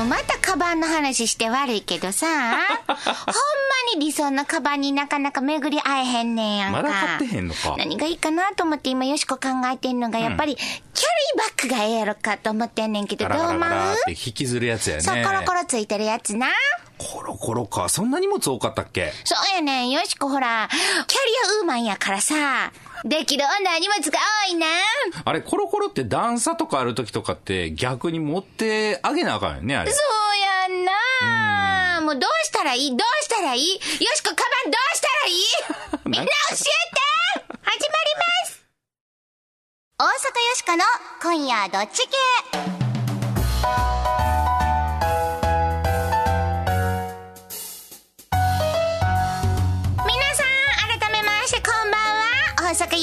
[0.00, 2.26] もうまたカバンの話して悪いけどさ、
[2.86, 3.02] ほんま
[3.94, 6.82] に理想のカバンになかなか巡り会えへんねんやんか。
[6.82, 13.60] まだ買ってへんのか何がいいかなと思って今よしこ考えてんのが、やっぱり、キャリーバッグがええやろかと思ってんねんけど、どう思う？
[14.08, 15.02] 引きずるやつやね。
[15.02, 16.46] そう、コロコロついてるやつな。
[16.96, 17.90] コロコロか。
[17.90, 19.12] そんな荷物多かったっけ？
[19.24, 20.70] そうやねん、よしこほら、
[21.06, 22.72] キャリアウーマンやからさ、
[23.04, 24.66] できる女は荷物が多いな。
[25.24, 29.90] あれ、コロコロって段差とかある時とかって逆に持ってあげなあかんよね、あれ。
[29.92, 29.98] そ
[30.68, 32.00] うやんな。
[32.02, 32.90] もうどうしたらいい？
[32.90, 33.74] どうしたらいい？
[33.74, 33.78] よ
[34.14, 35.40] しこ、カバンどうしたらいい？
[36.10, 36.64] みんな教えて。
[37.62, 37.78] 始まり
[38.42, 38.60] ます。
[39.98, 40.14] 大阪よ
[40.56, 40.84] しこの
[41.22, 43.99] 今夜どっち系？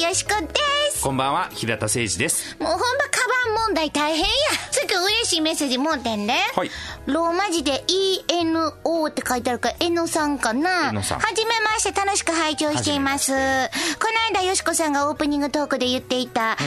[0.08, 0.48] よしこで
[0.94, 1.04] す。
[1.04, 2.56] こんばんは、平田誠二です。
[2.62, 4.28] もうほんまカバン問題大変や。
[4.72, 6.32] ちょっと嬉しいメッセージもうてんで。
[6.32, 6.72] はい
[7.08, 7.86] ローマ字で
[8.28, 10.92] ENO って書いてあるから、N さんかな。
[10.92, 13.32] はじめまして、楽しく拝聴しています。
[13.32, 16.58] この間、よしこさんがオープニングトークで言っていた、エバー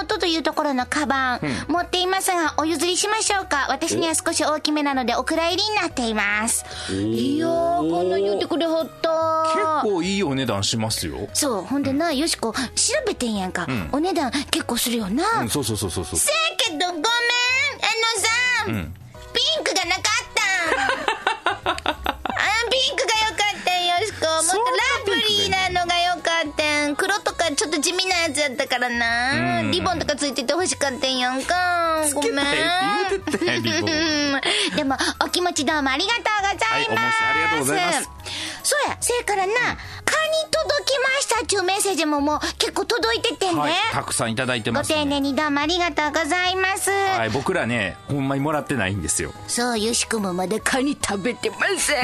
[0.00, 3.66] ノートというところのカバン、持っていますが、お譲りしましょうか。
[3.68, 6.64] 私には少し大きめなので、お蔵入りになっています。
[6.92, 9.84] いやー、こんな言ってくれはった。
[9.84, 11.28] 結構いいお値段しますよ。
[11.32, 12.60] そう、ほんでな、よしこ、調
[13.06, 13.68] べてんやんか。
[13.92, 15.42] お値段結構するよな。
[15.42, 16.18] うん、そうそうそうそうそう。
[16.18, 17.04] せやけど、ごめん、あ
[18.72, 18.90] のさ、
[19.54, 20.02] ピンクがなかっ
[20.34, 20.74] たん。
[20.74, 21.78] あ
[22.70, 24.26] ピンクがよかったんよしこ。
[24.26, 24.66] もっとラ
[25.06, 26.96] ブリーなのがよかったん。
[26.96, 29.62] 黒とかちょっと地味なやつやったからな。
[29.70, 32.04] リボンとかついてて欲しかったんやんか。
[32.14, 32.34] ごめん。
[34.74, 37.22] でも、お気持ちどうもありがとうございます。
[37.22, 38.10] はいありがとうございます。
[38.64, 40.03] そうや、せやからな、蚊に
[40.50, 43.60] 届きましたっていうメッセージももう結構届いててね。
[43.60, 44.96] はい、たくさんいただいてごます、ね。
[44.96, 46.90] 丁寧にどうもありがとうございます。
[46.90, 49.32] はい、僕らね、ほんまにもらってないんですよ。
[49.46, 51.94] そう、よしこもまだカニ食べてませ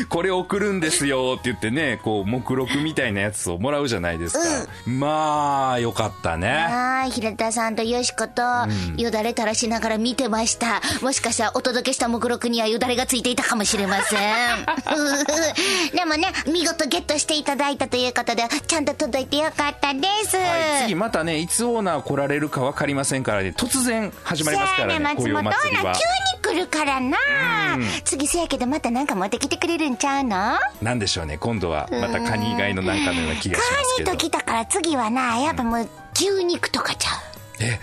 [0.00, 0.06] ん。
[0.06, 4.68] これ送るんですよって言ってね、こう、目録みたいなやつをもらうじゃないですか。
[4.86, 6.48] まあ、よかったね。
[6.48, 8.42] はい、平田さんとよしこと、
[8.96, 10.80] よだれ垂らしながら見てました。
[11.02, 14.20] もしかしたらお届けした目録にはよだれがついていたかもしれません。
[15.94, 20.36] でもね、見事ゲットしていただいたということで、ちゃんと届いてよかったです。
[20.36, 25.70] はい、次またね、いつオーナー来られるか分かりませんからね、突然始まりますからね、こういうお祭。
[25.70, 25.90] 急に
[26.42, 27.16] 来るからな。
[28.04, 30.58] 次せやけどまたなんか持ってきてくれるんちゃうの？
[30.82, 34.26] なんでしょうね、今度はまたカニ以外のなんかのような気がしますけどカニと。
[34.26, 37.18] 来たから次はな、やっぱもう牛肉とかちゃう。
[37.60, 37.78] え、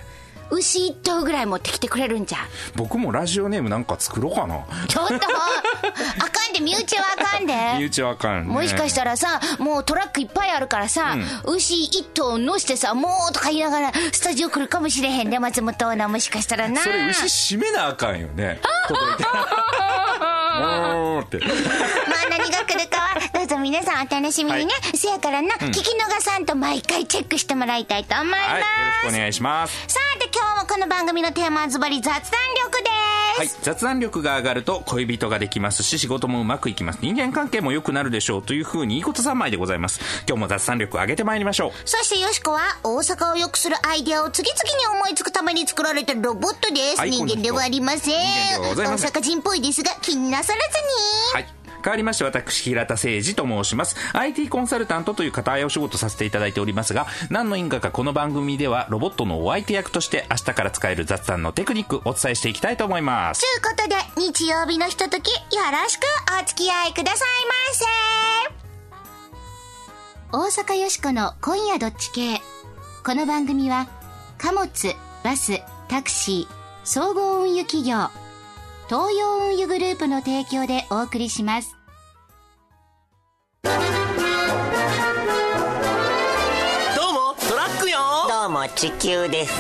[0.52, 2.42] 牛一頭ぐらい持ってきてくれるんじゃう
[2.76, 4.66] 僕もラジオネームなんか作ろうかな。
[4.88, 8.54] ちょっとあかんで身内はあかんで身内はあかん、ね。
[8.54, 11.16] もしかしたらさもうトラックいっぱいあるからさ、
[11.46, 18.60] 牛一頭乗してさもうとか言いながらスタジオ来るかもしれへんで松本オーナーもしかしたらなそれ牛締めなあかんよね。
[18.88, 19.24] 届いて。
[21.22, 21.40] って。
[21.40, 28.66] まあ何が来るかはどうぞ皆さんお楽しみにね、せやからな、聞き逃さんと毎回チェックしてもらいたいと思います、はい、よ
[29.04, 29.88] ろしくお願いします。
[29.88, 37.00] さて今日もこの番組のテーマはズバリ雑談力です、はい、雑談力が上がると恋人ができますし仕事もうまくいきます。
[37.04, 40.00] 人間関係も良くなるでしょうというふうにいいこと三昧でございます。
[40.28, 41.72] 今日も雑談力上げてまいりましょう。
[41.86, 48.16] そしてよしこは大阪を良くするアイデアを次々に思いつくために作られたロボットです、はい人間ではありません。
[48.60, 51.46] 大阪人っぽいですが気になさらずに。
[51.46, 51.57] はい
[51.88, 53.96] 変わりまして私平田誠二と申します。
[54.12, 63.40] IT コンサルタントという固いお仕事させていただいておりますが何の因果かこの番組ではロボットのお相手役として明日から使える雑談のテクニックお伝えしていきたいと思います。
[63.40, 65.38] ということで日曜日のひとときよ
[65.72, 66.04] ろしく
[66.42, 67.30] お付き合いください
[70.42, 70.60] ませ。
[70.60, 72.42] 大阪よしこの今夜どっち系。
[73.06, 73.88] この番組は
[74.38, 74.94] 貨物
[75.24, 78.10] バスタクシー総合運輸企業
[78.90, 81.77] 東洋運輸グループの提供でお送りします。
[88.76, 89.54] 地球です。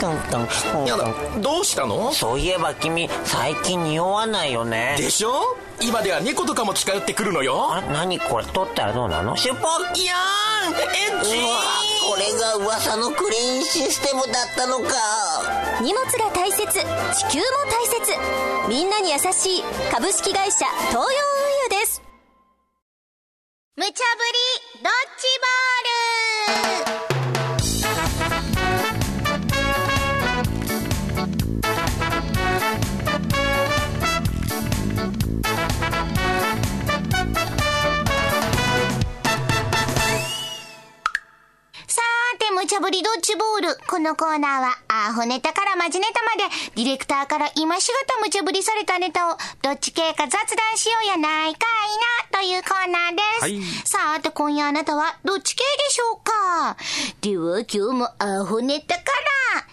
[0.00, 0.48] トントン。
[0.72, 2.12] トンやだどうしたの？
[2.12, 4.94] そういえば君最近匂わないよね。
[4.96, 5.56] でしょ？
[5.80, 7.74] 今では猫とかも近寄ってくるのよ。
[7.74, 9.36] あ何これ取ったらどうなの？
[9.36, 10.76] シュポッいやーんエ
[11.20, 11.58] ッチうわ
[12.10, 14.94] これが噂のクリーンシステムだったのか。
[15.82, 16.84] 荷物が大切地球も
[17.68, 18.12] 大切。
[18.68, 20.58] みんなに優しい株式会社
[20.90, 21.59] 東洋運輸
[23.90, 24.38] 無茶ぶり
[24.84, 26.60] ドッジボール
[41.88, 43.76] さーて無茶ぶりドドッジボール。
[43.88, 46.44] このコーナーは、アホネタからマジネタまで、
[46.76, 51.66] ディレクターから今しがた無茶ぶりされたネタを、どっち系か雑談しようやないか
[52.30, 53.29] いな、というコーナーです。
[53.40, 53.62] はい。
[53.86, 56.76] さて、今夜あなたは、どっち系でしょうか？
[57.22, 59.02] では、今日もアホネタか
[59.54, 59.64] ら、1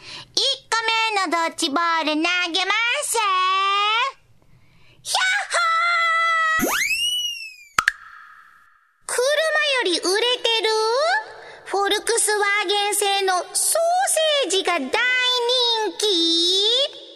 [0.72, 0.80] 個
[1.19, 2.72] 目のドッジボール投げま
[3.04, 3.18] す。
[5.04, 5.22] ひゃっ
[5.52, 6.72] ほー！
[9.06, 10.70] 車より売れてる？
[11.66, 14.88] フォルクスワーゲン製のソーセージが大人
[15.98, 17.06] 気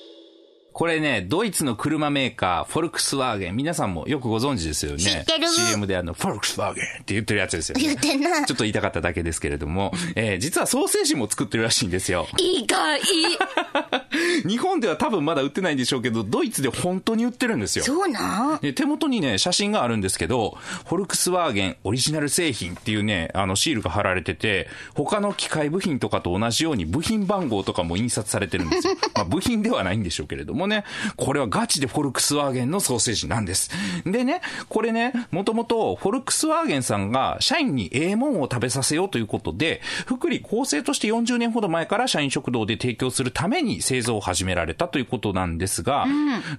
[0.73, 3.55] これね、ドイツの車メーカー、フォルクスワーゲン。
[3.57, 4.99] 皆さんもよくご存知ですよね。
[4.99, 7.83] 知ってる CM であの、フォルクスワーゲンって言ってるやつですよね。
[7.83, 12.25] 言ってんなちょっと言いたかっただけですけれども、えー実はソーセージも作ってるらしいんですよ。
[12.37, 13.01] 意外
[14.47, 17.83] 日本では多分まだ売ってないんでしょうけど、ドイツで本当に売ってるんですよ。
[17.85, 18.59] そうなん？
[18.61, 20.57] で手元にね、写真があるんですけど、
[20.87, 28.93] フォルクスワーゲンオリジナル製品っていうね、あの、シールが貼られてて、他の機械部品とかと同じように部品番号とかも印刷されてるんですよ。
[29.15, 30.83] まあ、部品ではないんでしょうけれどもね、
[31.15, 33.71] これはガチでフォルクスワーゲンのソーセージなんです。
[34.05, 46.05] でね、これね、もともとフォルクスワーゲンさんが社員にええもんを食べさせようということで、福利厚生として40年ほど前から社員食堂で提供するために製造を始められたということなんですが、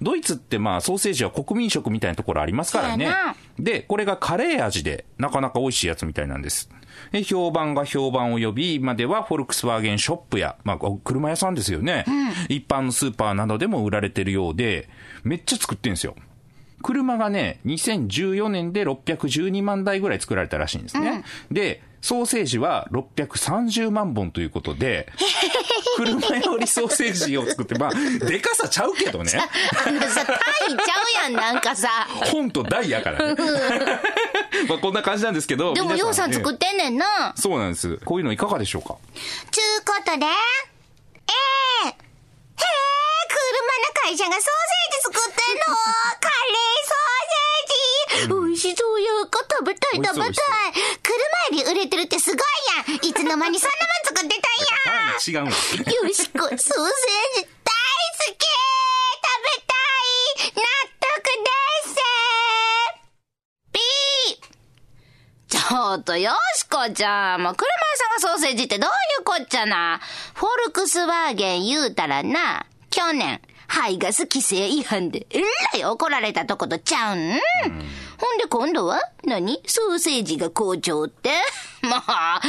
[0.01, 3.09] ドイツってまあソーセージは国民食みたいなところありますからね。
[3.59, 6.69] で、これがカレー味でなかなか美味しいやつみたいなんです。
[7.13, 12.05] で評判が評判を呼び、今ではフォルクスワーゲンショップや、まあ、車屋さんですよね、
[12.49, 14.89] 一般のスーパーなどでも売られてるようで、
[15.25, 16.17] めっちゃ作ってんですよ。
[16.83, 21.25] 車がね、2014年で612万台ぐらい作られたらしいんですね。
[21.51, 25.09] で、ソーセージは630万本ということで、
[25.97, 27.93] 車よりソーセージを作って、まあ、
[28.27, 29.33] でかさちゃうけどね。
[29.87, 30.37] あのさ、単
[30.69, 31.89] 位ちゃうやん、なんかさ。
[32.33, 33.37] 本と台やからね。
[34.69, 35.75] まあこんな感じなんですけど。
[35.75, 37.33] でも、皆ようさんね作ってんねんな。
[37.37, 37.99] そうなんです。
[38.05, 38.97] こういうのいかがでしょうか？
[39.51, 41.95] ちゅうことで、ええへえ、
[43.29, 43.39] 車
[43.79, 45.77] の会社がソーセージ作ってんの。
[46.21, 47.13] カレーソー
[48.19, 48.29] セージ。
[48.29, 49.41] 美味しそうやんか。
[49.51, 50.33] 食べたい食べたい。
[51.03, 52.39] 車より売れてるってすごい
[52.93, 52.97] やん。
[53.07, 55.43] いつの間にそんなもん作ってたんや。
[55.43, 55.47] 違う。
[56.09, 67.43] よしこ、ソーセージーちょっと、よしこちゃん。
[67.43, 70.01] もう、車屋さんがソーセージってどういうこっちゃな。
[70.35, 75.41] フォルクスワーゲン言うたらな、去年、排ガス規制違反で、え
[75.73, 79.63] らい怒られたとことちゃうん、ほんで今度は何？
[79.67, 81.31] ソーセージが好調って？
[81.83, 82.41] まあ、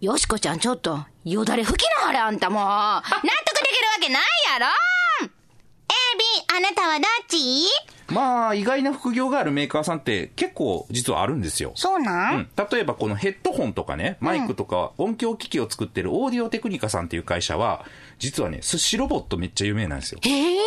[0.00, 2.62] よしこちゃんちょっと、よだれ吹きなはれあんたもう。
[2.62, 4.22] 納得できるわけない
[4.52, 4.66] やろ、
[6.46, 7.36] あなたはどっち？
[8.12, 11.72] まあ、意外な副業があるメーカーさんって結構実はあるんですよ。
[11.74, 17.84] そうなん、うん、例えばこのヘッドホンとかね、マイクとか音響機器を作ってるオーディオテクニカさんっていう会社は、
[18.18, 20.20] 実はね、寿司ロボットめっちゃ有名なんですよ。
[20.22, 20.58] へえ。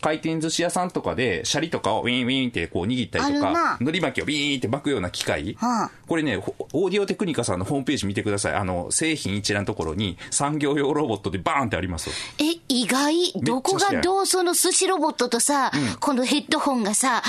[0.00, 5.54] 回転寿司屋さんとかで、シャリとかをウィンウィンってこう握ったりとか、海苔巻きをビーンって巻くような機械。
[5.58, 8.54] はあこれね、ほオーディオテクニカさんのホームページ見てください。
[8.54, 12.14] あの、製品一覧のところに産業用ロボットでバーンってありますよ。
[12.38, 13.32] え、意外？
[13.42, 17.22] どこがどうその寿司ロボットとさ、このヘッドホンがさ、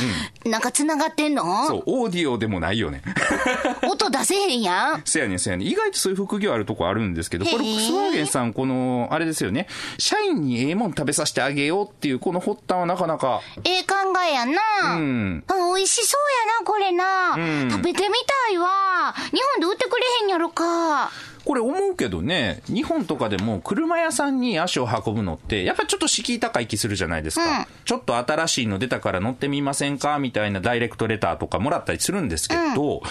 [0.45, 1.65] なんか繋がってんの？
[1.67, 3.01] そう、オーディオでもないよね。
[3.89, 5.01] 音出せへんやん。
[5.05, 5.67] せやねんせやねん。
[5.67, 9.67] 意外とそういう副業あるとこあるんですけど、へーフォルクスワーゲンさん、この、あれですよね。
[9.97, 13.95] 社員にええもん食べさせてあげようっていう、この発端はなかなか、ええ考
[14.27, 14.95] えやな。
[14.95, 15.43] うん。
[15.47, 17.35] あ美味しそうやな、これな。
[17.35, 18.15] ん食べてみ
[18.47, 19.13] たいわ。
[19.31, 21.11] 日本で売ってくれへんやろか。
[21.45, 27.59] これ思うけどね、日本とかでも車屋さんに足を運ぶのって、やっぱちょっと敷居高い気するじゃないですか。
[27.59, 30.19] うんちょっと新しいの出たから乗ってみませんか？
[30.19, 33.01] みたいなダイレクトレターとかもらったりするんですけど、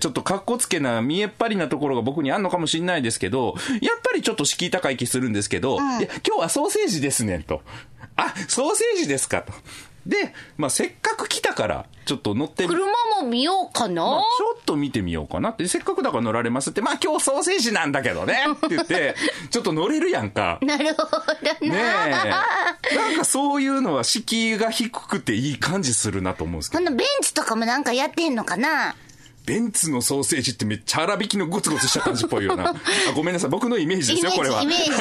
[0.00, 5.84] ちょっとかっこつけな、見えっ張りなところが僕にあんのかもしれないですけど、やっぱりちょっと敷居高い気するんですけど、いや
[6.26, 7.62] 今日はソーセージですね、と。
[8.16, 9.52] あ、ソーセージですか、と。
[10.06, 12.86] で、まあ、せっかく来たから、ちょっと乗ってみ車
[13.20, 14.02] も見ようかな？
[14.02, 19.14] まあちょっと見てみようかなって、せっかくだから乗られますって、まあ今日ソーセージなんだけどねって言って、
[19.50, 20.58] ちょっと乗れるやんか。
[20.60, 22.44] なるほどねな。
[22.90, 22.96] え。
[22.96, 26.84] なんかそういうのは敷居が低くていい感じするなと思うんですけど。
[26.84, 28.96] このベンツとかもなんかやってんのかな？
[29.46, 32.70] ベンツのソーセージってめっちゃ粗挽きのゴツゴツした感じっぽいよな。
[32.70, 32.74] あ
[33.14, 33.50] ごめんなさい。
[33.50, 34.96] 僕のイメージですよ、これはイメージな。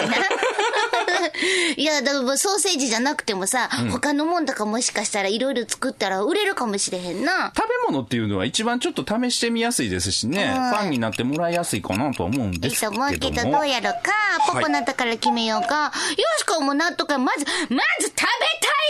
[1.77, 7.51] いや、だからソーセージじゃなくてもさ、他のもんとかもしかしたらいろいろ作ったら売れるかもしれへんな。
[7.55, 12.97] 食べ物っていうのは一番ちょっと試してみやすいですしね、うんファンになってもらいやすいかなとは思うんいいですけども。
[12.99, 14.11] と思うけど、どうやろうか？
[14.47, 15.85] ポコナタから決めようか。
[15.85, 15.91] よ
[16.37, 17.17] しこも納得。
[17.19, 18.27] まず、まず食べた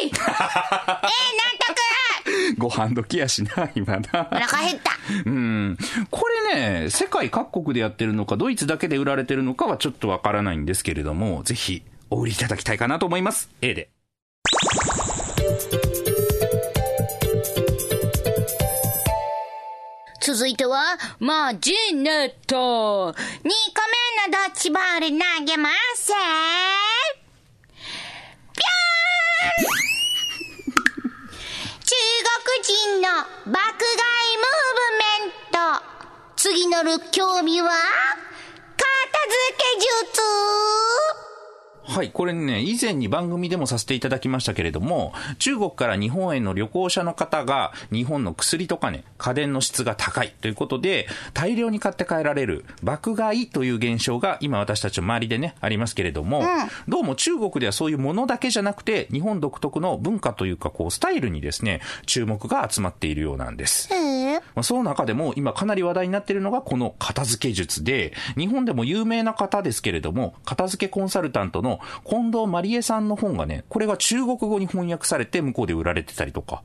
[0.06, 0.18] い えー、納
[2.54, 4.28] 得ご飯時やしな、今な。
[4.32, 4.92] お腹減った。
[5.26, 5.78] うん。
[6.10, 13.50] これね、世界各国でやってるのか、ドイツだけで売られてるのかはちょっとわからないんですけれども、ぜひ、お売りいただきたいかなと思います。
[13.62, 13.90] A で。
[20.24, 22.56] 続いては、マジネット。
[22.56, 23.54] 2個目の
[24.32, 25.16] ドッジボール投
[25.46, 26.08] げます。
[26.08, 29.72] ぴょーん
[31.82, 31.96] 中
[32.46, 33.08] 国人の
[33.46, 35.92] 爆買いムーブメント。
[36.36, 37.72] 次なる興味は、
[42.02, 51.06] はい、これね、以前に番組でもさせていただきましたけれども、中国から日本への旅行者の方が、日本の薬とかね、家電の質が高いということで、
[51.36, 56.44] 大量に買って帰られる爆買いという現象が今私たちの周りでね、ありますけれども、
[56.88, 63.94] どうも中国ではそういうものだけじゃなくて、日本独特の文化というか、こう、スタイルにですね、注目が集まっているようなんです。
[63.94, 76.64] えまあ、その中でも今かなり話題になっているのがこの片付け術で、日本でも有名な方ですけれども、片付けコンサルタントの近藤まりえさんの本がね、これが中国語に翻訳されて向こうで売られてたりとか、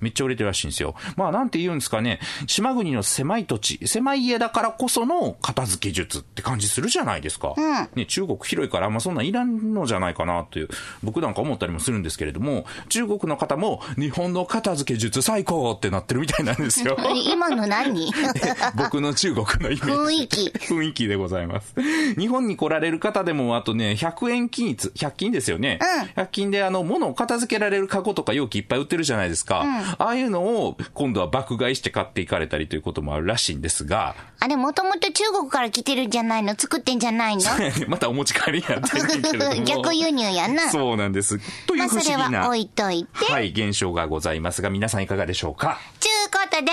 [0.00, 0.94] めっちゃ売れてるらしいんですよ。
[1.16, 7.54] まあなんて言うんですかね、島国の狭い土地、狭い家だからこその片付け術って感じするじゃないですか。
[7.94, 10.68] ね、中国広いからあんまそんなんいらんのじゃないかなという、
[11.02, 16.96] 僕なんか思ったりもするんですけれども、中国の方も日本の片付け術最高ってなってるみたいなんですよ。
[17.32, 18.10] 今の何？
[18.76, 20.16] 僕の中国のイメージ。
[20.16, 21.74] 雰囲気雰囲気でございます。
[22.18, 25.78] 日本に来られる方でも、あとね、100円均一、100均ですよね。
[26.16, 29.64] 100均であの、物を片付けられるカゴとか容器いっぱい売ってるじゃないですか。
[29.98, 36.54] ああいうのを今度は爆買いして買っていかれたりということもあるらしいんですが、あれ、もともと中国から来てるんじゃないの？
[36.58, 37.44] 作ってんじゃないの？
[37.88, 39.64] またお持ち帰りになってるけれども。
[39.64, 40.70] 逆輸入やな。
[40.70, 41.38] そうなんです。
[41.66, 43.32] というまあ、それ不思議な、は置いといて。
[43.32, 45.78] はい、現象がございますが、皆さんいかがでしょうか？
[46.00, 46.72] ちゅうことで、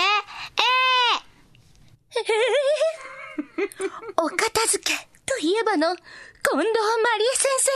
[4.16, 4.92] ー、 お片付け
[5.26, 5.94] といえばの、
[6.44, 7.70] 近藤まりえ先生。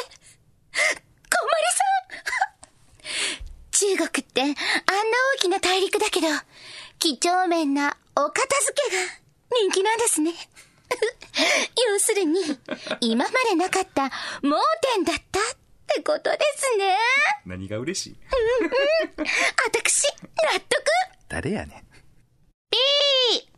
[1.30, 1.84] こまりさ
[3.94, 6.26] ん中国ってあんな大きな大陸だけど、
[6.98, 9.02] 几帳面なお片付けが
[9.52, 10.32] 人気なんですね。
[11.92, 12.40] 要するに、
[13.00, 14.10] 今までなかった
[14.42, 14.56] 盲
[14.94, 15.42] 点だったっ
[15.94, 16.96] てことですね。
[17.46, 18.16] 何が嬉しい？
[19.66, 20.04] 私、
[20.52, 20.84] 納得
[21.28, 21.86] 誰やねん。
[22.70, 23.57] ピー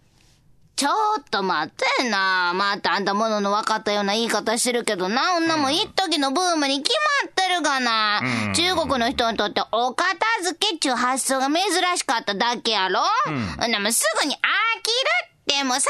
[0.80, 2.54] ちょっと待ってな。
[2.54, 5.36] またあんたものの分かったような言い方してるけどな。
[5.36, 8.22] 女も一時のブームに決まってるがな。
[8.54, 11.58] 中国の人にとってお片付けっちゅう発想が珍
[11.98, 13.02] しかっただけやろ。
[13.26, 13.30] う
[13.68, 14.88] ん、でもすぐに飽き
[15.52, 15.80] るってもう騒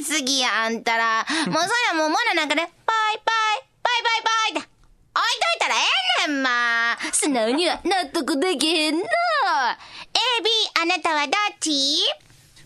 [0.00, 1.24] ぎすぎや、あんたら。
[1.46, 4.22] もうそりゃもう物なんかね、バイバイ、バイバイ
[4.54, 4.68] バイって。
[5.14, 5.78] 置いといたらえ
[6.26, 6.98] えねん、まあ。
[7.12, 9.04] 素直には納得できへんな。
[9.04, 10.50] A、B、
[10.82, 11.70] あなたはどっち？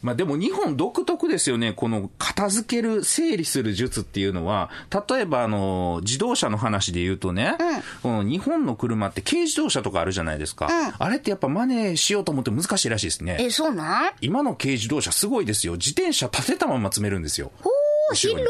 [0.06, 1.72] まあでも日本独特ですよね。
[1.72, 4.70] この片付ける、整理する術っていうのは、
[5.08, 7.56] 例えばあの、自動車の話で言うとね、
[8.04, 10.68] この日本の車って軽自動車とかあるじゃないですか。
[10.96, 13.36] あれってやっぱ真似しようと思って難しいらしいですね。
[13.40, 14.12] え、そうなん？
[14.20, 15.72] 今の軽自動車すごいですよ。
[15.72, 17.50] 自転車立てたまま詰めるんですよ。
[17.64, 18.44] おー、広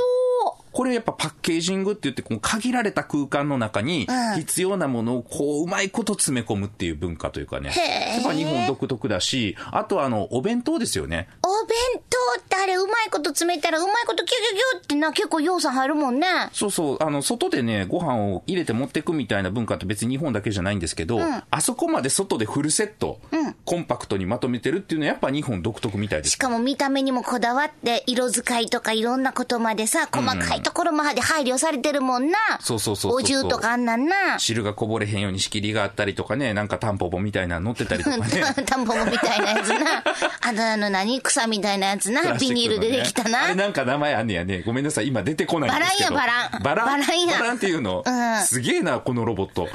[0.72, 7.72] これやっぱパッケージングって言って、こう限られた空間の中に必要なものをこううまいこと詰め込むっていう文化というかね。
[8.14, 11.28] やっぱ日本独特だし、あとあの、お弁当ですよね。
[11.66, 11.76] お弁
[12.08, 16.26] 当ってあれうまいこと詰めたらうまいことキュキュキュってな結構要素入るもんね。
[16.52, 21.20] そうそう、あの、外でね、ご飯を入れて持ってくみたいな文化って別に日本だけじゃないんですけど、
[21.50, 23.20] あそこまで外でフルセット、
[23.64, 26.30] コンパクトにまとめてるっていうのはやっぱ日本独特みたいです。
[26.32, 32.38] しかも見た目にもこだわって色使いとかいろんなことまでさ、細かいところまで配慮されてるもんな。
[32.60, 34.38] そうそうそうそうお重とかあんなんな。
[34.38, 38.24] 汁がこぼれへんように仕切りがあったりとかね、なんかタンポポみたいなの乗ってたりとかね。
[38.66, 40.04] タンポポみたいなやつな。
[40.40, 41.20] あとあの何？
[41.20, 42.34] 草みたいなやつな。
[42.34, 43.54] ビニールでできたあれな。
[43.54, 44.62] なんか名前あんねやね。
[44.62, 46.14] ごめんなさい、今出てこないんですけど。
[46.14, 49.62] バランやバランバランバランやバランっていうの、うんすげえな、このロボット。
[49.62, 49.70] やっ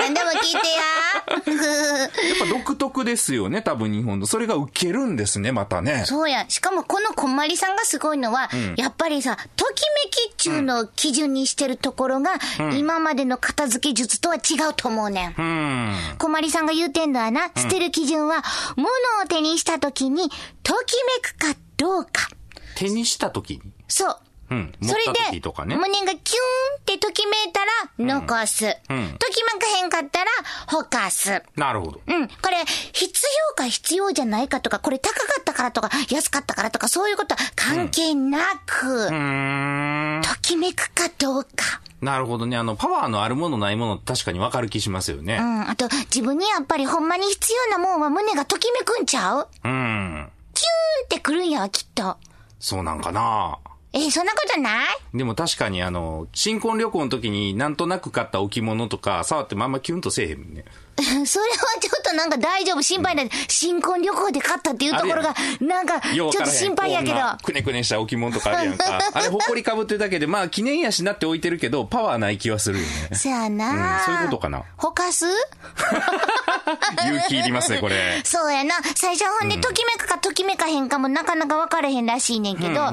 [0.00, 1.10] 何でも聞いてや。
[2.40, 4.26] ぱ独特ですよね、多分日本の。
[4.26, 6.04] それがウケるんですね、またね。
[6.06, 6.44] そうや。
[6.48, 12.32] しかもこのこんまりさんがすごいのは、やっぱりさ、ときめきっちゅうのを基準にしてるところが、
[12.76, 14.38] 今までの片付け術とは違
[14.70, 15.34] うと思うねん。
[15.36, 15.96] うん。
[16.18, 18.42] こまりさんが言うてんのはな、捨てる基準は、
[18.76, 20.30] 物を手にした時に、
[20.62, 22.28] ときめくかどうか。
[22.76, 23.72] 手にした時に？
[23.88, 24.16] そう。
[24.50, 24.74] うん。
[24.80, 25.76] 持それった時で、とかね。
[25.76, 28.66] 胸がキューンってときめいたら、残す。
[28.66, 30.30] んときめかへんかったら、
[30.66, 31.42] ほかす。
[31.54, 32.00] なるほど。
[32.04, 32.26] うん。
[32.26, 40.22] これ、必要か必要じゃないかとか、これ高かったからとか、安かったからとか、そういうことは関係なく、うーん。
[40.22, 41.80] ときめくかどうか。
[42.00, 42.56] なるほどね。
[42.56, 45.36] あの、パワーのあるものないもの確かに分かる気しますよね。
[45.36, 45.70] うん。
[45.70, 49.48] あと、自分にやっぱりほんまに必要なもんは胸がときめくんちゃう？
[49.62, 50.28] うん。
[50.60, 52.18] キューンってくるんやわ、きっと。
[52.58, 53.58] そうなんかな
[53.92, 54.86] え、そんなことない？
[55.14, 60.64] でも確かにあの、新婚旅行の時になんとなく買った置物とか触ってもあんまキュンとせえへんもんね。
[61.26, 63.30] それはちょっとなんか大丈夫、心配ない。
[63.48, 67.20] 新婚旅行で買ったっていうところが、なんか、ちょっと心配やけど。
[67.42, 69.00] くねくねした置物とかあるやんか。
[69.14, 73.16] あれ、ほこりかぶってるだけで、まあ、記念やしなって置いてるけど、パワーない気はするよね。
[73.16, 75.26] そやな、うんそういうことかなほかす？
[77.04, 78.20] 勇気いりますね、これ。
[78.24, 78.74] そうやな。
[78.94, 82.92] 最初はほんで、ときめくかときめかへんかもなかなか分からへんらしいねんけど、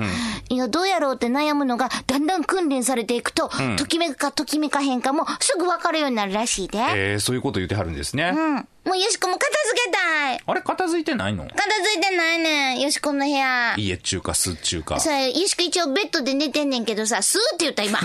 [0.50, 6.78] いや、どうやろうって悩むのが、だんだん訓練されていくと、ときめくかときめかへんかも、すぐ分かるようになるらしいで。
[6.80, 8.32] えー、そういうこと言ってはるんですね。
[8.34, 8.56] うん。
[8.86, 10.40] もうよしこも片付けたい。
[10.46, 11.44] あれ、片付いてないの？
[11.46, 13.74] 片付いてないねん、よしこの部屋。
[13.78, 15.00] 家中か、巣中か。
[15.00, 18.00] さあ、よしこ一応ベッドで寝てんねんけどさ、スーって言った今。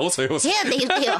[0.00, 0.40] 遅 い遅い。
[0.40, 1.14] せやって言ってよ。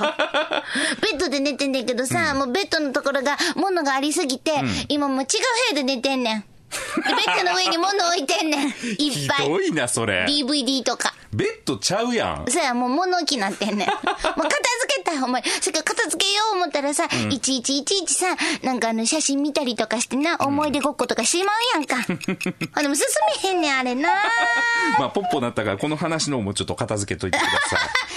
[1.01, 4.53] ベッドで寝てんねんけどさ、もうベッドのところが物がありすぎて、
[4.89, 5.37] 今もう違う部
[5.71, 6.45] 屋で寝てんねん。
[6.71, 8.69] でベッドの上に物置いてんねん。
[8.69, 8.75] いっ
[9.11, 9.49] ひぱい。
[9.49, 10.25] どいな、それ。
[10.25, 11.15] DVD とか。
[11.33, 12.45] ベッドちゃうやん。
[12.49, 13.89] そや、もう物置になってんねん。
[13.89, 15.49] もう片付けたい、ほんまに。
[15.49, 21.97] それから片付けよう思ったらさ、いちいちいちいちさ、なんかあの写真見たりとかしてな、思い出ごっことかしまうやんか。
[22.75, 23.05] あ、でも進
[23.43, 24.11] めへんねん、あれな。
[24.99, 27.49] まあ、ポッポなったから、この話の方もちょっと片付けといてくだ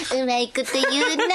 [0.08, 0.20] さい。
[0.20, 1.34] うまいこと言うな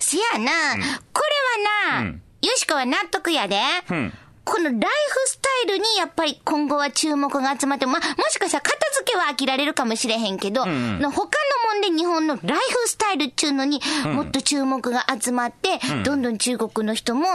[0.00, 0.76] せやな、
[1.12, 1.22] こ
[1.58, 3.60] れはな、よしこは納得やで。
[3.94, 4.12] ん
[4.42, 13.80] このライフスタイルにやっぱり今後は注目が集まって、まあ、もしかしたら片付けは飽きられるかもしれへんけど、の他のもんで日本のライフスタイルっちゅうのに
[14.14, 17.26] もっと注目が集まって、どんどん中国の人も、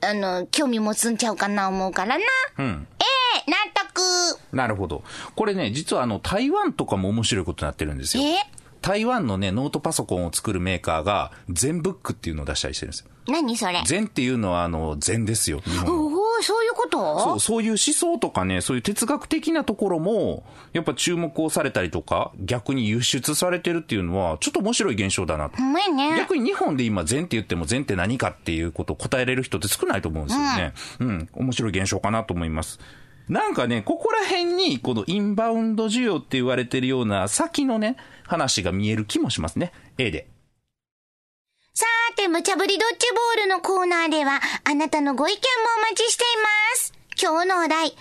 [0.00, 2.24] あの、興味持つんちゃうかな思うからな。
[2.58, 2.86] うん。
[2.98, 3.04] え
[3.46, 4.38] え納得。
[4.52, 5.02] なるほど。
[5.34, 8.22] これね、実はあの、台湾とかも面白いことになってるんですよ。
[8.22, 8.36] え
[8.82, 13.06] 台湾のね、ノートパソコンを作るメーカーが、全ブックっていうのを出したりしてるんですよ。
[13.26, 16.05] 何それ禅っていうのは、あの、禅ですよ、日本
[16.42, 17.20] そういうこと？
[17.20, 25.64] そう、そういう思想とかね、そういう哲学的なところも、やっぱ注目をされたりとか、逆に輸出されてるっていうのは、ちょっと面白い現象だなとほ。
[25.64, 26.16] んまやね。
[26.16, 30.72] 逆に日本で今、禅って言っても禅って何かっていうことを答えれる人って少ないと思うんですよね。
[31.00, 32.80] うん、面白い現象かなと思います。
[33.28, 39.72] なんかね、ここら辺に、このインバウンド需要って言われてるような先のね、話が見える気もしますね。
[39.98, 40.28] A で。
[42.16, 45.42] て、無茶ぶりドッジボールのコーナーでは、あなたのご意見も
[45.78, 46.92] お待ちしています。
[47.20, 47.96] 今日のお題、フォル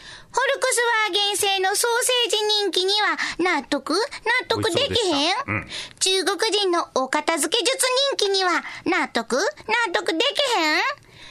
[0.59, 3.93] クスワーゲン製のソーセージ人気には納得。
[3.93, 3.99] 納
[4.47, 5.67] 得できへん、うん。
[5.99, 7.77] 中国人のお片付け術
[8.11, 9.35] 人気には納得。
[9.35, 10.81] 納得できへん？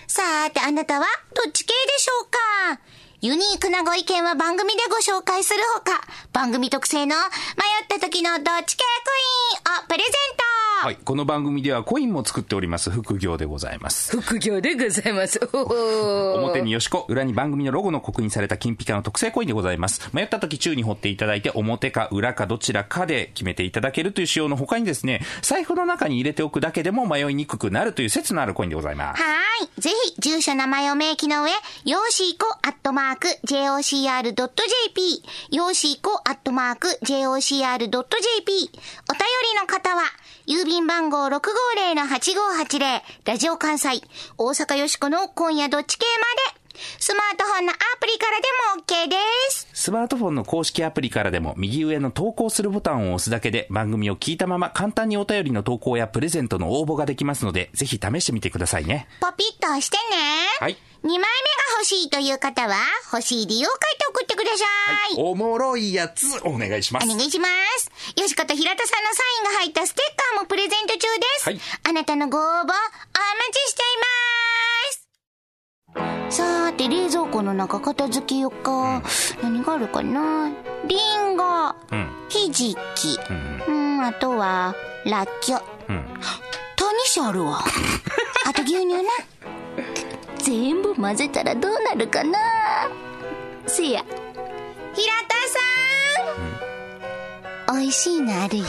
[0.07, 2.31] さーて、あなたはどっち系でしょう
[2.77, 2.81] か？
[3.25, 6.03] ユニークなご意見は番組でご紹介するほか、
[6.35, 7.25] 番組特製の迷っ
[7.89, 10.45] た時のどっち系コインをプレゼント
[10.87, 10.97] はい。
[11.03, 14.21] この番組ではコインも作っております副業でございます。
[14.21, 15.41] 副業でございます。
[15.55, 20.11] 表によしこ、裏に番組のロゴの刻印された金ピカの特製コインでございます。
[20.13, 29.23] 迷った時宙に掘っていただいて、表か裏かどちらかで決めていただけるという仕様の他にですね、財布の中に入れておくだけでも迷いにくくなるという説のあるコインでございます。
[29.23, 29.81] はーい。
[29.81, 37.89] ぜひ、住所名前を明記の上、よーしーこアットマーク、jocr.jp、よーしーこアットマーク、jocr.jp。
[37.89, 38.71] お便り
[39.61, 40.03] の方は、
[40.47, 44.01] 郵便番号650-8580、ラジオ関西、
[44.39, 46.07] 大阪よしこの今夜どっち系
[46.55, 46.64] まで、
[46.99, 48.43] スマートフォンのアプリからで
[48.77, 49.17] も OK で
[49.51, 49.69] す。
[49.73, 59.09] スマートフォンの公式アプリからでも右上の投稿するボタンを押すだけで番組を聞いたまま簡単にお便りの投稿やプレゼントの応募ができますので、ぜひ試してみてくださいね。
[59.21, 60.03] ポピッと押してね。
[60.61, 60.77] はい。
[61.05, 61.27] 2枚目が
[61.77, 62.77] 欲しいという方は、
[63.13, 64.65] 欲しい理由を書いて送ってくださ
[65.13, 65.17] い。
[65.19, 67.11] おもろいやつ、お願いしますお。
[67.15, 67.47] 願いしま
[67.79, 67.91] す。
[68.19, 71.45] よしこと平田さんのサインが入ったステッカーもプレゼント中です。
[71.45, 72.73] はいあなたのご応募、お待
[73.53, 74.05] ちしていま
[74.51, 74.54] す。
[76.31, 79.03] さーて、冷蔵庫の中片付けようか。
[79.43, 80.51] 何があるかな？
[80.87, 81.45] リンゴ、
[81.93, 82.09] うん。
[82.29, 83.19] ひじき、
[83.69, 85.63] ううん、あとは、ラッキョ。
[85.89, 86.05] うん。
[86.77, 87.61] タニシあるわ。
[88.47, 89.03] あと牛乳な。
[90.39, 92.39] 全部混ぜたらどうなるかな？
[93.67, 94.05] せや。
[94.95, 95.35] 平田
[97.67, 98.65] さん、美味しいのあるよ。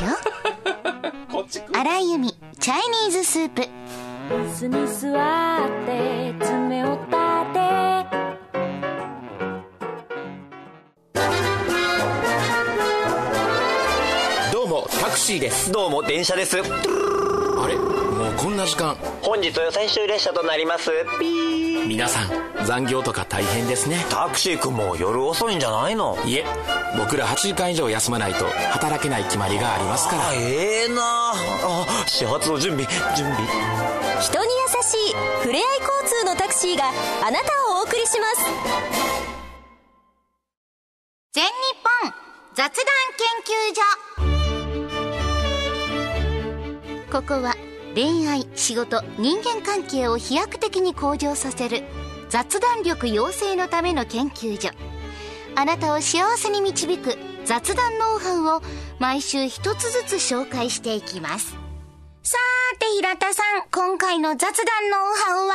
[1.32, 3.68] こっち来荒井由実、チャイニーズスープ。
[4.28, 5.14] 椅子に座っ
[5.86, 7.06] て爪を立
[7.54, 7.66] て。
[14.52, 15.72] どうもタクシーです。
[15.72, 16.58] どうも電車です。
[16.60, 17.76] ああれ？
[17.76, 18.96] もうこんな時間。
[19.22, 20.90] 本日最終列車となります。
[21.20, 21.88] ピー。
[21.88, 24.04] 皆さん残業とか大変ですね。
[24.10, 26.18] タクシー君も夜遅いんじゃないの？
[26.26, 26.44] いえ
[26.98, 30.34] 僕ら8時間以上休まないと働けない決まりがありますから。
[30.34, 31.02] ええな。
[31.04, 36.86] あ始発の準備準備人に優しいふれあい交通のタクシーが
[37.25, 38.43] あなたをお送りします。
[41.34, 41.51] 全日
[42.04, 42.13] 本
[42.54, 42.86] 雑談
[43.17, 43.82] 研究所。
[47.12, 47.56] ここは
[47.93, 51.84] 恋愛仕事人間関係を飛躍的に向上させる
[52.30, 54.69] 雑談力養成のための研究所。
[55.56, 58.62] あなたを幸せに導く雑談ノウハウを
[58.99, 61.64] 毎週一つずつ紹介していきます。
[62.28, 64.56] さーて平田さん今回の雑談
[64.90, 65.54] ノウハウは？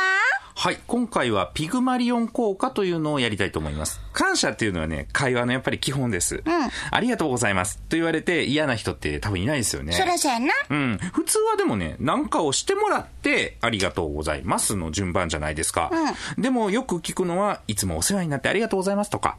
[0.55, 0.79] はい。
[0.87, 3.99] 今回はピグマリオン効果というのをやりたいと思います。
[4.13, 6.41] 感謝っていうのはね、会話のやっぱり基本です。
[6.89, 7.77] ありがとうございます。
[7.89, 9.91] と言われて嫌な人って多分いないですよね。
[9.91, 10.97] そらそうやなうん。
[11.11, 15.91] 普通はでもね、なんかをしてもらって、ありがとうございますの順番じゃないですか。
[16.37, 19.35] でもよく聞くのは、いつもお世話になってありがとうございますとか。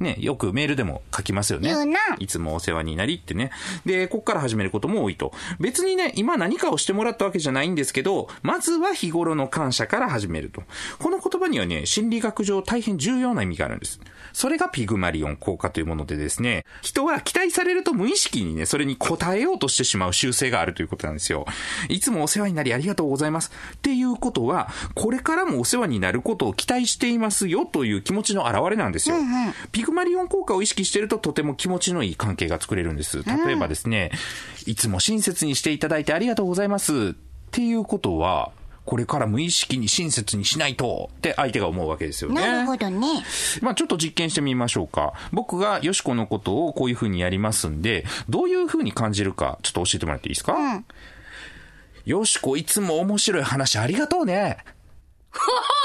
[0.00, 1.68] ね、よくメールでも書きますよね。
[1.70, 3.50] 言うないつもお世話になりってね。
[3.84, 5.32] で、こっから始めることも多いと。
[5.58, 10.62] 別にね、今何かをしてもらったわけじゃないんですけど、まずは日頃の感謝から始めると。
[10.98, 14.00] この言葉にはね、心理学上大変重要な意味があるんです。
[14.38, 21.44] それがピグマリオン効果というものでですね、人は期待されると無意識にね、それに応えようとしてしまう習性があるということなんですよ。
[21.88, 23.50] いつもお世話になりありがとうございます。
[23.74, 29.16] っていうことは、これからもお世話になることを期待していますよという気持ちの表れなんですよ。
[29.72, 33.24] ピグマリオン効果を意識してるととても気持ちのいい関係が作れるんです。
[33.24, 34.12] 例えばですね、
[34.66, 37.08] いつも親切にしていただいてありがとうございます。
[37.08, 38.52] っていうことは、
[38.88, 42.40] これから無意識に親切にしないとって相手が思うわけですよね。
[42.40, 43.22] なるほどね
[43.60, 45.12] まあちょっと実験してみましょうか。
[45.30, 50.54] 僕がよしこのことをこういう風にやりますんで、どういう風に感じるか、ちょっと教えてもらっていいですか？
[50.54, 50.84] うん
[52.06, 54.56] よしこいつも面白い話ありがとうね。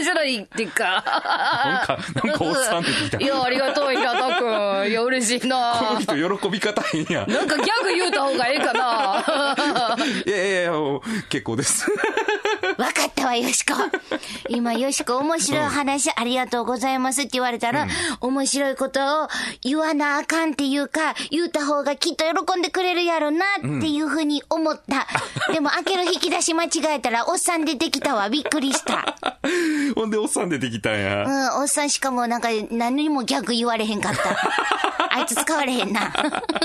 [0.00, 0.84] 面白いっていうか。
[0.84, 3.18] なんか、なんかおっさん出てきた。
[3.18, 4.44] いや、ありがとう、平田く
[4.84, 4.90] ん。
[4.90, 6.00] いや、嬉しいこのな。
[6.00, 7.26] 人喜び方いいんや。
[7.26, 9.96] なんかギャグ言うた方がええかな。
[10.26, 10.72] いやいやいや、
[11.28, 11.86] 結構です。
[12.80, 13.74] わかったわ、よしこ。
[14.48, 17.86] 今、よしこ、面白い話、ありがとうございますって言われたら、
[18.22, 19.28] 面白いことを
[19.60, 25.06] 言わなあかんっていうか、言うた方がきっと喜んでくれるやろなっていうふうに思った。
[25.52, 28.30] でも、開ける引き出し間違えたら、おっさん出てきたわ。
[28.30, 29.14] びっくりした。
[29.94, 31.24] ほんでおっさん出てきたんや。
[31.24, 34.36] うん、おっさんしかもなんか、何にもギャグ言われへんかった。
[35.12, 36.12] あいつ使われへんな。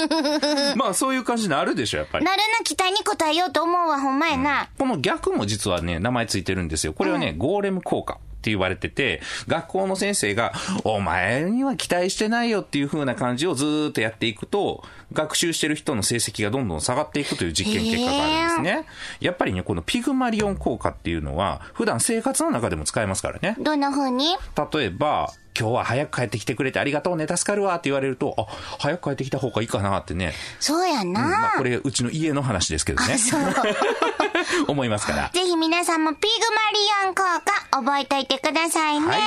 [0.78, 2.26] まあそういう感じになるでしょ、やっぱり。
[2.26, 4.68] なるな、期待に応えようと思うわ、ほんまやな。
[4.78, 6.94] この逆も実はね、名前ついてるんですよ。
[6.94, 8.20] これはね、ゴーレム効果。
[8.36, 18.86] って言われてて、学校の先生が、お前には期待してないよっていう風な感じをずーっとやっていくと、学習してる人の成績がどんどん下がっていくという実験結果があるんですね。
[19.20, 23.56] やっぱりね、このピグマリオン効果っていうのは、普段生活の中でも使えますからね。
[23.60, 24.36] どんな風に？
[24.74, 28.46] 例えば、今日は早く帰ってきてくれてありがとうね、助かるわって言われると、あ、
[28.80, 30.34] 早く帰ってきた方がいいかなってね。
[30.60, 31.22] そうやな。
[31.22, 33.18] まあこれ、うちの家の話ですけどね。
[33.18, 33.42] そう。
[34.68, 35.30] 思いますから。
[35.34, 37.42] ぜひ皆さんもピグマリオン効果
[37.72, 39.08] 覚えといてくださいね。
[39.08, 39.20] はい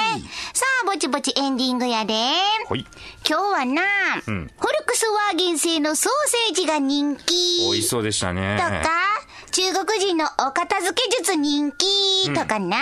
[0.52, 2.14] さあ、ぼちぼちエンディングやで。
[2.14, 2.86] はい。
[3.28, 3.82] 今日はな、
[4.16, 4.48] んフォル
[4.86, 7.70] クスワーゲン製のソーセージが人気。
[7.70, 8.56] 美味しそうでしたね。
[8.58, 8.90] とか、
[9.52, 12.78] 中国人のお片付け術人気とかな、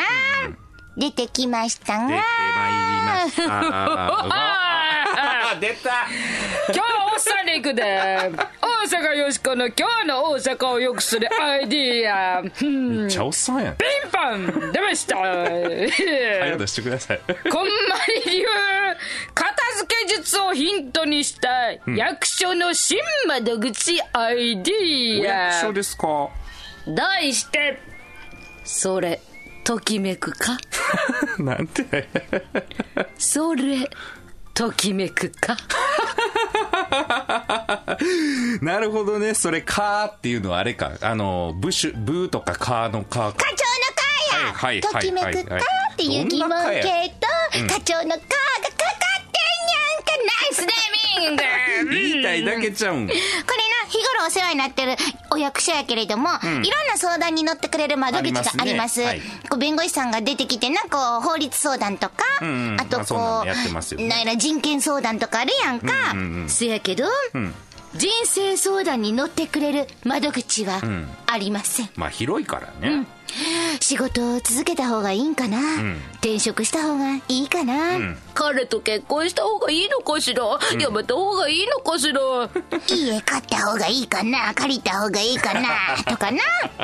[0.97, 2.09] 出てきましたが。
[2.09, 2.21] 出て
[2.57, 3.61] まいりました。
[5.19, 6.07] あ出た
[6.69, 7.83] 今日はおっさんで行くで。
[7.83, 12.41] 大阪よしこの今日の大阪を良くするアイディア。
[12.41, 13.77] うんめっちゃおっさんやん。
[13.77, 14.19] ピンポ
[14.69, 15.17] ン出ました。
[15.17, 17.21] 早出してください。
[17.51, 17.69] こんま
[18.25, 18.47] り流
[19.35, 25.73] 片付け術をヒントにした役所の新窓口アイディア役所。
[25.73, 26.29] ですか
[26.89, 27.81] 題して、
[28.65, 29.21] それ、
[29.67, 30.57] ときめくか？
[31.43, 32.09] なんて。
[33.19, 33.91] それ、
[34.55, 35.57] ときめくか？
[38.63, 39.35] なるほどね。
[39.35, 40.93] それ、カーっていうのはあれか。
[41.01, 43.39] あの、ブッシュ、ブーとかカーのカーか。
[43.45, 45.59] 課長のカーや、はいはいときめくかっ
[45.97, 47.27] ていう疑問どんなカーや系と、
[47.75, 48.25] 課長のカーがか
[51.17, 51.43] スネーミング
[51.91, 53.07] 言いたいだけちゃうん。
[53.07, 53.23] これな、
[53.89, 54.97] 日頃お世話になってる
[55.31, 59.03] お役所やけれども、いろんな相談に乗ってくれる窓口があります。
[59.49, 66.15] こう弁護士さんが出てきてな、こう、法律相談とか、んうんあとこう、ねなんやら人権相談とかあるやんか。
[66.49, 67.05] せやけど、
[67.95, 70.81] 人生相談に乗ってくれる窓口は
[71.27, 71.91] ありません。
[71.97, 73.07] まあ、広いからね。
[73.87, 75.59] 仕事を続けた方がいいんかな、
[76.15, 80.43] 転職した方がいいかな、彼と結婚した方がいいのかしら、
[80.81, 82.21] やめた方がいいのかしら？
[82.89, 84.53] 家買った方がいいかな？
[84.55, 85.69] 借りた方がいいかな？
[86.05, 86.39] とかな？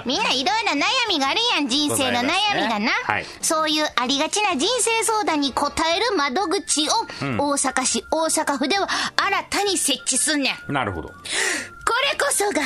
[0.07, 1.69] みんないろいろ悩みがあるやん。
[1.69, 2.93] 人生の悩みがな、ね。
[3.03, 3.27] はい。
[3.41, 10.57] そういうありがちな人生相談に答える窓口を、大阪市大阪府では新たに設置すんねん。
[10.69, 11.09] こなるほど。
[11.09, 12.63] れこそが、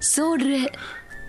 [0.00, 0.72] それ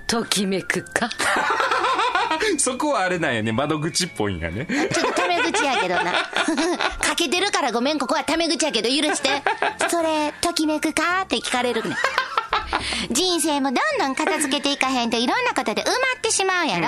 [0.08, 1.10] ときめくか？
[2.58, 4.66] そこはあれなんやね、窓口っぽいんやね。
[4.92, 6.12] ちょっとタメ口やけどな。
[7.02, 8.00] かけてるからごめん。
[8.00, 8.89] ここはタメ口やけど。
[8.89, 9.42] 許して。
[9.89, 11.22] それときめくか？
[11.24, 11.89] って聞かれるね。
[11.89, 16.88] ん人生もどんどん片付けていかへんといろんなことで埋まってしまうやろ、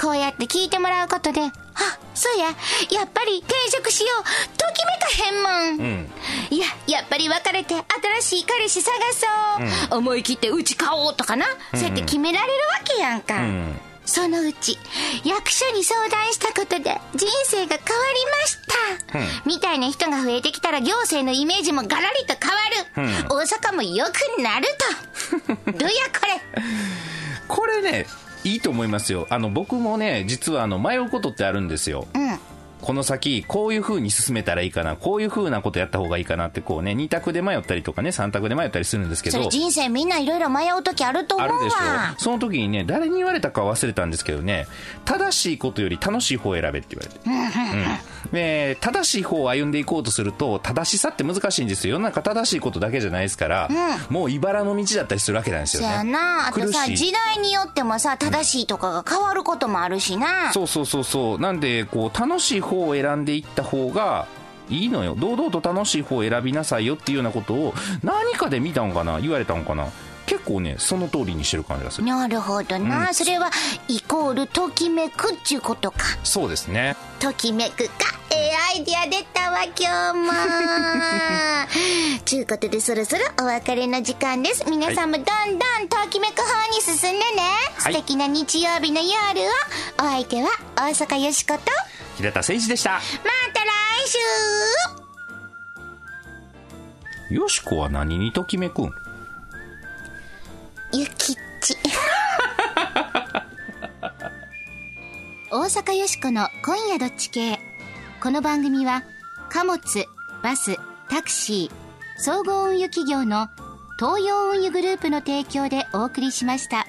[0.00, 1.40] こうやって聞いてもらうことで
[1.74, 2.46] あそうや。
[2.90, 4.24] やっぱり転職しよう。
[4.58, 6.10] ときめかへんもん、
[6.50, 7.74] いややっぱり別れて
[8.20, 8.92] 新しい彼氏探
[9.90, 13.34] そう、思い切ってうち買おうとかな、そうやって決められるわけやんか、
[14.04, 14.78] そのうち
[15.24, 24.66] 役所に相談したことで人生が変わりました、みたいな人が増えてきたら行政のイメージもガラリと変わる、大阪も良くなる
[25.66, 25.72] と。
[25.72, 26.40] どうやこれ。
[27.48, 28.06] これね、
[28.44, 29.26] いいと思いますよ。
[29.30, 32.06] あの、僕もね、実はあの、迷うことってあるんですよ。
[32.14, 32.38] うん
[32.82, 44.66] この先、こういう風に進めたらいいかな、こういう風なことやった方がいいかなって、こうね、2択で迷ったりとかね、3択で迷ったりするんですけどそれ、人生みんないろいろ迷う時あると思うあるでしょわその時にね、誰に言われたか忘れたんですけどね、
[45.04, 47.20] 正しいことより楽しい方を選べって言われて。
[47.24, 51.94] うんで正しい方を歩んでいこうとすると、正しさって難しいんですよ。
[51.94, 53.68] 世の中正しいことだけじゃないですから、
[54.08, 55.94] もう茨の道だったりするわけなんですそよね。
[55.96, 61.38] やなあとさ時代によってもさ正しいとかが変わることもあるしなそうそうそうそう。
[61.38, 64.26] なんで、こう、楽しい方を選んでいった方が、
[64.70, 65.14] いいのよ。
[65.18, 69.20] 堂々と楽しい方を選びなさいよっていうようなことを、何かで見たんかな？
[69.20, 69.88] 言われたんかな？
[70.24, 72.06] 結構ね、その通りにしてる感じがする。
[72.06, 73.50] なるほどな、それは
[73.88, 76.96] イコールときめくっちゅうことかそうですね。
[77.18, 77.92] ときめくか
[78.34, 80.32] ええアイディア出たわ今日も。
[82.24, 84.64] ちゅうことでそろそろお別れの時間です。
[84.68, 87.42] 皆さんもどんどんときめく方に進んでね、
[87.78, 87.92] はい。
[87.92, 89.14] 素敵な日曜日の夜を。
[89.98, 91.60] お相手は大阪よしこと。
[91.60, 91.72] ま
[92.16, 93.00] 平田誠一でした。
[93.52, 94.08] た来
[97.28, 97.34] 週。
[97.34, 98.90] よしこは何にときめくん？
[100.92, 101.76] ゆきっち。
[105.50, 107.60] 大阪よしこの今夜どっち系
[108.22, 109.02] この番組は
[109.48, 109.80] 貨物
[110.44, 110.76] バス
[111.10, 113.48] タクシー総合運輸企業の
[113.98, 116.86] 東洋運輸グループの提供でお送りしました。